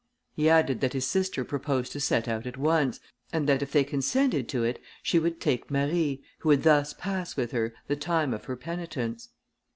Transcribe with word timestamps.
He 0.33 0.49
added 0.49 0.81
that 0.81 0.93
his 0.93 1.05
sister 1.05 1.45
proposed 1.45 1.91
to 1.91 1.99
set 1.99 2.27
out 2.27 2.47
at 2.47 2.57
once, 2.57 2.99
and 3.31 3.47
that 3.47 3.61
if 3.61 3.71
they 3.71 3.83
consented 3.83 4.49
to 4.49 4.63
it, 4.63 4.81
she 5.03 5.19
would 5.19 5.39
take 5.39 5.69
Marie, 5.69 6.23
who 6.39 6.49
would 6.49 6.63
thus 6.63 6.91
pass 6.95 7.37
with 7.37 7.51
her 7.51 7.75
the 7.85 7.95
time 7.95 8.33
of 8.33 8.45
her 8.45 8.55
penitence. 8.55 9.29